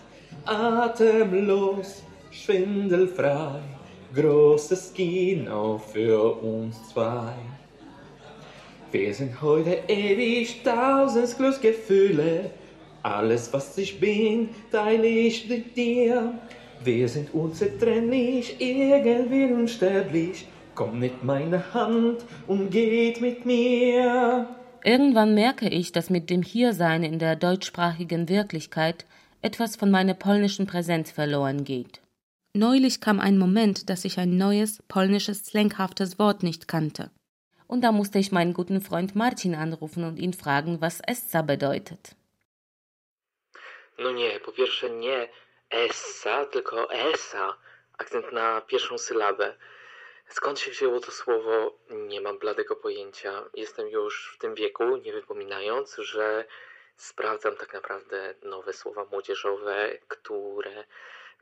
Atemlos, 0.45 2.03
schwindelfrei, 2.31 3.59
großes 4.13 4.93
Kino 4.93 5.77
für 5.77 6.35
uns 6.41 6.89
zwei. 6.89 7.33
Wir 8.91 9.13
sind 9.13 9.41
heute 9.41 9.79
ewig 9.87 10.63
tausend 10.63 11.35
Glücksgefühle. 11.37 12.51
Alles, 13.03 13.51
was 13.51 13.77
ich 13.77 13.99
bin, 13.99 14.49
teile 14.71 15.07
ich 15.07 15.49
mit 15.49 15.75
dir. 15.75 16.33
Wir 16.83 17.09
sind 17.09 17.33
unzertrennlich, 17.33 18.55
irgendwie 18.59 19.45
unsterblich. 19.45 20.47
Komm 20.75 20.99
mit 20.99 21.23
meiner 21.23 21.73
Hand 21.73 22.25
und 22.47 22.69
geht 22.69 23.21
mit 23.21 23.45
mir. 23.45 24.47
Irgendwann 24.85 25.33
merke 25.33 25.67
ich, 25.67 25.91
dass 25.93 26.11
mit 26.11 26.29
dem 26.29 26.43
Hiersein 26.43 27.01
in 27.03 27.17
der 27.17 27.35
deutschsprachigen 27.35 28.29
Wirklichkeit 28.29 29.07
etwas 29.41 29.75
von 29.75 29.89
meiner 29.89 30.13
polnischen 30.13 30.67
Präsenz 30.67 31.09
verloren 31.09 31.63
geht. 31.63 32.01
Neulich 32.53 33.01
kam 33.01 33.19
ein 33.19 33.39
Moment, 33.39 33.89
dass 33.89 34.05
ich 34.05 34.19
ein 34.19 34.37
neues, 34.37 34.83
polnisches, 34.87 35.43
slanghaftes 35.43 36.19
Wort 36.19 36.43
nicht 36.43 36.67
kannte. 36.67 37.09
Und 37.65 37.81
da 37.81 37.91
musste 37.91 38.19
ich 38.19 38.31
meinen 38.31 38.53
guten 38.53 38.79
Freund 38.79 39.15
Marcin 39.15 39.55
anrufen 39.55 40.03
und 40.03 40.19
ihn 40.19 40.33
fragen, 40.33 40.81
was 40.81 41.01
Essa 41.01 41.41
bedeutet. 41.41 42.15
No 43.97 44.11
nie, 44.11 44.39
po 44.45 44.51
pierwsze 44.51 44.89
nie 44.89 45.27
essa, 45.69 46.45
tylko 46.45 46.91
essa. 46.91 47.57
Akcent 47.97 48.31
na 48.33 48.61
pierwszą 48.61 48.97
sylabę. 48.97 49.55
Skąd 50.29 50.59
się 50.59 50.71
wzięło 50.71 50.99
to 50.99 51.11
słowo? 51.11 51.77
Nie 51.89 52.21
mam 52.21 52.39
bladego 52.39 52.75
pojęcia. 52.75 53.49
Jestem 53.53 53.87
już 53.87 54.33
w 54.35 54.37
tym 54.37 54.55
wieku, 54.55 54.97
nie 54.97 55.13
wypominając, 55.13 55.95
że 55.95 56.45
sprawdzam 56.97 57.55
tak 57.55 57.73
naprawdę 57.73 58.33
nowe 58.41 58.73
słowa 58.73 59.05
młodzieżowe, 59.11 59.97
które 60.07 60.83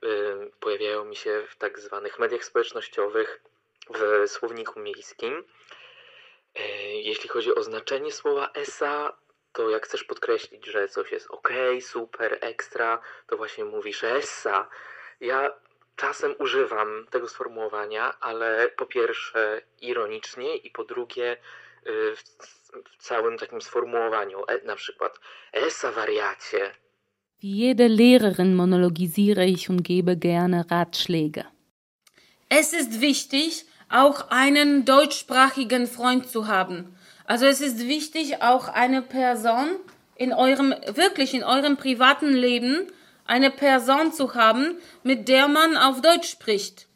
y, 0.03 0.51
pojawiają 0.59 1.05
mi 1.05 1.15
się 1.15 1.45
w 1.49 1.55
tak 1.55 1.79
zwanych 1.79 2.19
mediach 2.19 2.45
społecznościowych, 2.45 3.41
w 3.89 4.27
słowniku 4.27 4.79
miejskim. 4.79 5.43
Y, 6.59 6.61
jeśli 6.87 7.29
chodzi 7.29 7.55
o 7.55 7.63
znaczenie 7.63 8.11
słowa 8.11 8.51
esa, 8.53 9.17
to 9.53 9.69
jak 9.69 9.85
chcesz 9.85 10.03
podkreślić, 10.03 10.65
że 10.65 10.87
coś 10.87 11.11
jest 11.11 11.31
ok, 11.31 11.49
super, 11.81 12.37
ekstra, 12.41 13.01
to 13.27 13.37
właśnie 13.37 13.65
mówisz 13.65 14.03
essa. 14.03 14.67
Ja 15.21 15.53
czasem 15.95 16.35
używam 16.39 17.07
tego 17.09 17.29
sformułowania, 17.29 18.19
ale 18.19 18.69
po 18.77 18.85
pierwsze 18.85 19.61
ironicznie 19.81 20.55
i 20.55 20.71
po 20.71 20.83
drugie 20.83 21.37
w, 21.85 22.23
w 22.91 23.03
całym 23.03 23.37
takim 23.37 23.61
sformułowaniu, 23.61 24.43
e, 24.47 24.65
na 24.65 24.75
przykład 24.75 25.19
essa 25.51 25.91
wariacie. 25.91 26.71
Wie 27.43 27.49
jede 27.49 27.89
Lehrerin 27.89 28.55
monologisiere 28.55 29.47
ich 29.47 29.69
und 29.69 29.81
gebe 29.81 30.15
gerne 30.15 30.65
Ratschläge. 30.71 31.43
Es 32.49 32.73
ist 32.73 33.01
wichtig, 33.01 33.65
auch 33.89 34.29
einen 34.29 34.85
deutschsprachigen 34.85 35.87
Freund 35.87 36.29
zu 36.29 36.47
haben. 36.47 36.95
Also 37.25 37.45
es 37.45 37.61
ist 37.61 37.87
wichtig, 37.87 38.41
auch 38.41 38.67
eine 38.67 39.01
Person 39.01 39.79
in 40.15 40.33
eurem, 40.33 40.73
wirklich 40.87 41.33
in 41.33 41.43
eurem 41.43 41.77
privaten 41.77 42.33
Leben, 42.33 42.87
eine 43.25 43.51
Person 43.51 44.11
zu 44.11 44.35
haben, 44.35 44.77
mit 45.03 45.27
der 45.27 45.47
man 45.47 45.77
auf 45.77 46.01
Deutsch 46.01 46.29
spricht. 46.29 46.87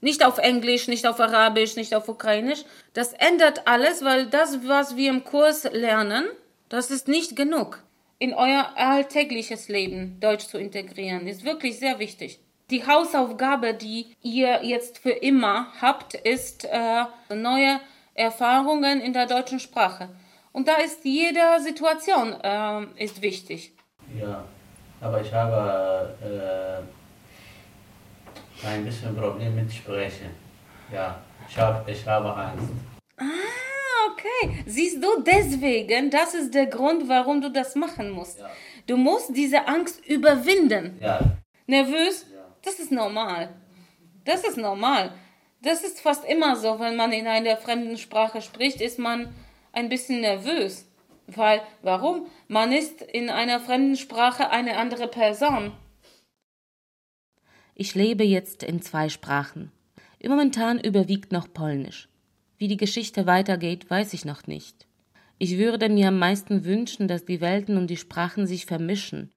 Nicht 0.00 0.24
auf 0.24 0.38
Englisch, 0.38 0.88
nicht 0.88 1.06
auf 1.06 1.20
Arabisch, 1.20 1.76
nicht 1.76 1.94
auf 1.94 2.08
Ukrainisch. 2.08 2.64
Das 2.92 3.12
ändert 3.12 3.66
alles, 3.66 4.04
weil 4.04 4.26
das, 4.26 4.66
was 4.66 4.96
wir 4.96 5.10
im 5.10 5.24
Kurs 5.24 5.64
lernen, 5.72 6.24
das 6.68 6.90
ist 6.90 7.08
nicht 7.08 7.34
genug. 7.34 7.82
In 8.18 8.32
euer 8.32 8.72
alltägliches 8.76 9.68
Leben 9.68 10.18
Deutsch 10.20 10.46
zu 10.46 10.58
integrieren, 10.58 11.26
ist 11.26 11.44
wirklich 11.44 11.78
sehr 11.78 11.98
wichtig. 11.98 12.40
Die 12.70 12.86
Hausaufgabe, 12.86 13.74
die 13.74 14.16
ihr 14.22 14.64
jetzt 14.64 14.98
für 14.98 15.10
immer 15.10 15.72
habt, 15.80 16.14
ist 16.14 16.64
äh, 16.64 17.04
neue 17.34 17.80
Erfahrungen 18.14 19.00
in 19.00 19.12
der 19.12 19.26
deutschen 19.26 19.60
Sprache. 19.60 20.08
Und 20.52 20.68
da 20.68 20.76
ist 20.76 21.04
jede 21.04 21.60
Situation 21.60 22.32
äh, 22.42 22.86
ist 22.96 23.22
wichtig. 23.22 23.72
Ja, 24.18 24.44
aber 25.00 25.20
ich 25.20 25.32
habe 25.32 26.14
äh, 26.22 26.80
ein 28.66 28.84
bisschen 28.84 29.16
Problem 29.16 29.54
mit 29.54 29.72
Sprechen. 29.72 30.30
Ja, 30.92 31.18
ich, 31.48 31.58
hab, 31.58 31.88
ich 31.88 32.06
habe 32.06 32.34
Angst. 32.34 32.72
Ah, 33.18 33.24
okay. 34.10 34.62
Siehst 34.66 35.02
du, 35.02 35.22
deswegen, 35.22 36.10
das 36.10 36.34
ist 36.34 36.54
der 36.54 36.66
Grund, 36.66 37.08
warum 37.08 37.40
du 37.40 37.50
das 37.50 37.74
machen 37.74 38.10
musst. 38.10 38.38
Ja. 38.38 38.50
Du 38.86 38.96
musst 38.96 39.36
diese 39.36 39.66
Angst 39.66 40.04
überwinden. 40.06 40.98
Ja. 41.00 41.20
Nervös? 41.66 42.26
Das 42.62 42.78
ist 42.78 42.92
normal. 42.92 43.48
Das 44.24 44.44
ist 44.44 44.56
normal. 44.56 45.12
Das 45.62 45.82
ist 45.82 46.00
fast 46.00 46.24
immer 46.24 46.56
so, 46.56 46.78
wenn 46.78 46.96
man 46.96 47.12
in 47.12 47.26
einer 47.26 47.56
fremden 47.56 47.96
Sprache 47.96 48.42
spricht, 48.42 48.80
ist 48.80 48.98
man 48.98 49.34
ein 49.72 49.88
bisschen 49.88 50.20
nervös. 50.20 50.86
Weil, 51.26 51.60
warum? 51.82 52.26
Man 52.48 52.72
ist 52.72 53.02
in 53.02 53.30
einer 53.30 53.60
fremden 53.60 53.96
Sprache 53.96 54.50
eine 54.50 54.76
andere 54.76 55.08
Person. 55.08 55.72
Ich 57.74 57.94
lebe 57.94 58.24
jetzt 58.24 58.62
in 58.62 58.80
zwei 58.80 59.08
Sprachen. 59.08 59.72
Momentan 60.24 60.80
überwiegt 60.80 61.30
noch 61.30 61.52
Polnisch. 61.52 62.08
Wie 62.58 62.68
die 62.68 62.76
Geschichte 62.76 63.26
weitergeht, 63.26 63.90
weiß 63.90 64.14
ich 64.14 64.24
noch 64.24 64.46
nicht. 64.46 64.86
Ich 65.38 65.58
würde 65.58 65.88
mir 65.88 66.08
am 66.08 66.18
meisten 66.18 66.64
wünschen, 66.64 67.06
dass 67.06 67.26
die 67.26 67.40
Welten 67.40 67.76
und 67.76 67.88
die 67.88 67.98
Sprachen 67.98 68.46
sich 68.46 68.66
vermischen 68.66 69.30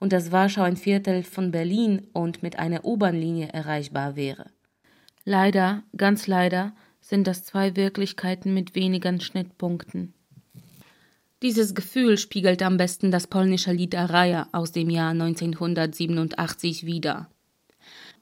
und 0.00 0.12
dass 0.12 0.32
Warschau 0.32 0.62
ein 0.62 0.76
Viertel 0.76 1.22
von 1.22 1.52
Berlin 1.52 2.08
und 2.12 2.42
mit 2.42 2.58
einer 2.58 2.84
U-Bahn-Linie 2.84 3.48
erreichbar 3.48 4.16
wäre. 4.16 4.50
Leider, 5.24 5.84
ganz 5.96 6.26
leider, 6.26 6.74
sind 7.00 7.26
das 7.26 7.44
zwei 7.44 7.76
Wirklichkeiten 7.76 8.52
mit 8.52 8.74
wenigen 8.74 9.20
Schnittpunkten. 9.20 10.12
Dieses 11.42 11.74
Gefühl 11.74 12.16
spiegelt 12.16 12.62
am 12.62 12.78
besten 12.78 13.10
das 13.10 13.26
polnische 13.26 13.70
Lied 13.70 13.94
Araja 13.94 14.48
aus 14.52 14.72
dem 14.72 14.88
Jahr 14.88 15.10
1987 15.10 16.86
wider. 16.86 17.28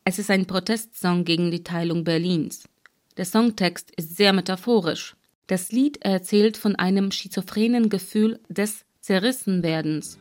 Es 0.02 0.18
ist 0.18 0.30
ein 0.30 0.46
Protestsong 0.46 1.24
gegen 1.24 1.52
die 1.52 1.62
Teilung 1.62 2.02
Berlins. 2.02 2.68
Der 3.16 3.24
Songtext 3.24 3.92
ist 3.92 4.16
sehr 4.16 4.32
metaphorisch. 4.32 5.14
Das 5.46 5.70
Lied 5.70 6.02
erzählt 6.04 6.56
von 6.56 6.74
einem 6.74 7.12
schizophrenen 7.12 7.88
Gefühl 7.88 8.40
des 8.48 8.84
Zerrissenwerdens. 9.00 10.18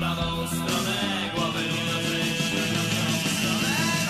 Prawą 0.00 0.46
stronę, 0.46 0.98
głowy 1.34 1.62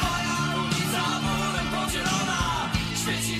Moja 0.00 0.38
ulica 0.62 1.04
murem 1.24 1.66
podzielona, 1.74 2.40
świeci 3.02 3.32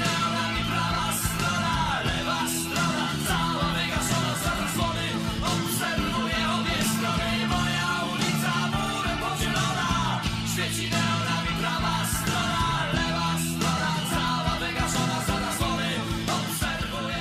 świeci 10.53 10.91
neonami 10.91 11.53
prawa 11.61 12.07
strona, 12.15 12.93
lewa 12.95 13.39
strona, 13.47 13.93
cała 14.11 14.55
wygaszona 14.61 15.21
za 15.27 15.37
zasłony, 15.41 15.89
obserwuję. 16.35 17.21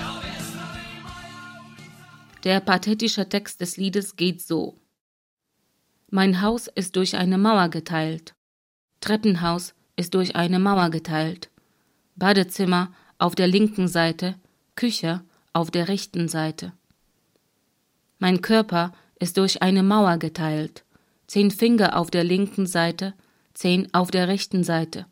Der 2.44 2.65
pathetische 2.65 3.26
Text 3.26 3.60
des 3.60 3.78
Liedes 3.78 4.15
geht 4.15 4.42
so. 4.42 4.88
Mein 6.12 6.41
Haus 6.41 6.67
ist 6.67 6.95
durch 6.95 7.15
eine 7.17 7.38
Mauer 7.38 7.69
geteilt. 7.69 8.34
Treppenhaus 9.00 9.76
ist 9.95 10.15
durch 10.15 10.36
eine 10.36 10.58
Mauer 10.58 10.89
geteilt. 10.89 11.52
Badezimmer 12.15 12.91
auf 13.19 13.36
der 13.36 13.45
linken 13.45 13.88
Seite, 13.88 14.34
Küche 14.76 15.22
auf 15.54 15.69
der 15.69 15.88
rechten 15.88 16.28
Seite. 16.28 16.74
Mein 18.17 18.41
Körper 18.41 18.91
ist 19.19 19.38
durch 19.38 19.62
eine 19.62 19.84
Mauer 19.84 20.17
geteilt. 20.17 20.84
Zehn 21.28 21.52
Finger 21.52 21.95
auf 21.95 22.10
der 22.10 22.24
linken 22.24 22.65
Seite, 22.65 23.13
zehn 23.54 23.93
auf 23.93 24.10
der 24.10 24.28
rechten 24.28 24.63
Seite. 24.63 25.06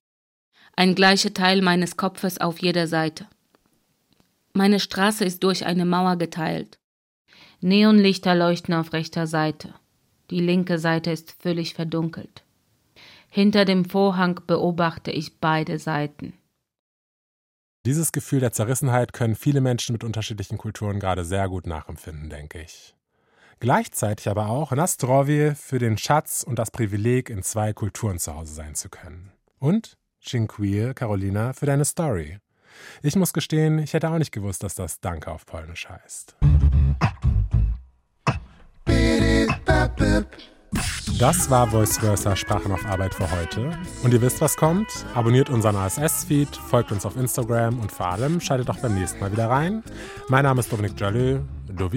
Ein 0.76 0.96
gleicher 0.96 1.32
Teil 1.32 1.62
meines 1.62 1.96
Kopfes 1.96 2.40
auf 2.40 2.60
jeder 2.60 2.88
Seite. 2.88 3.28
Meine 4.54 4.80
Straße 4.80 5.24
ist 5.24 5.44
durch 5.44 5.64
eine 5.64 5.86
Mauer 5.86 6.16
geteilt. 6.16 6.80
Neonlichter 7.62 8.34
leuchten 8.34 8.74
auf 8.74 8.94
rechter 8.94 9.28
Seite. 9.28 9.76
Die 10.30 10.40
linke 10.40 10.78
Seite 10.80 11.12
ist 11.12 11.32
völlig 11.32 11.74
verdunkelt. 11.74 12.44
Hinter 13.30 13.66
dem 13.66 13.86
Vorhang 13.86 14.42
beobachte 14.46 15.12
ich 15.12 15.40
beide 15.40 15.80
Seiten. 15.80 16.34
Dieses 17.86 18.12
Gefühl 18.12 18.42
der 18.42 18.52
Zerrissenheit 18.52 19.14
können 19.14 19.36
viele 19.36 19.62
Menschen 19.62 19.94
mit 19.94 20.04
unterschiedlichen 20.04 20.58
Kulturen 20.58 21.00
gerade 21.00 21.24
sehr 21.24 21.48
gut 21.48 21.68
nachempfinden, 21.68 22.30
denke 22.30 22.62
ich. 22.62 22.96
Gleichzeitig 23.60 24.28
aber 24.28 24.50
auch 24.50 24.72
Nastrovje 24.72 25.56
für 25.56 25.80
den 25.80 25.98
Schatz 25.98 26.44
und 26.44 26.60
das 26.60 26.70
Privileg, 26.70 27.30
in 27.30 27.44
zwei 27.44 27.74
Kulturen 27.74 28.20
zu 28.20 28.36
Hause 28.36 28.54
sein 28.54 28.76
zu 28.76 28.90
können. 28.90 29.32
Und 29.58 29.98
Cinque, 30.22 30.94
Carolina, 30.94 31.54
für 31.54 31.66
deine 31.66 31.86
Story. 31.86 32.40
Ich 33.02 33.16
muss 33.16 33.34
gestehen, 33.34 33.80
ich 33.80 33.94
hätte 33.94 34.10
auch 34.10 34.18
nicht 34.18 34.32
gewusst, 34.32 34.64
dass 34.64 34.76
das 34.76 35.00
Danke 35.00 35.32
auf 35.32 35.46
Polnisch 35.46 35.88
heißt. 35.90 36.36
Das 41.20 41.50
war 41.50 41.68
Voice 41.68 41.98
Versa 41.98 42.36
Sprachen 42.36 42.72
auf 42.72 42.86
Arbeit 42.86 43.14
für 43.16 43.30
heute. 43.32 43.72
Und 44.04 44.14
ihr 44.14 44.22
wisst, 44.22 44.40
was 44.40 44.56
kommt? 44.56 44.88
Abonniert 45.16 45.50
unseren 45.50 45.76
ASS-Feed, 45.76 46.56
folgt 46.56 46.92
uns 46.92 47.06
auf 47.06 47.16
Instagram 47.16 47.80
und 47.80 47.92
vor 47.92 48.08
allem 48.08 48.40
schaltet 48.40 48.70
auch 48.70 48.78
beim 48.78 48.94
nächsten 48.94 49.20
Mal 49.20 49.32
wieder 49.32 49.50
rein. 49.50 49.84
Mein 50.30 50.44
Name 50.44 50.60
ist 50.60 50.72
Dominik 50.72 51.00
Jalö. 51.00 51.40
Do. 51.68 51.90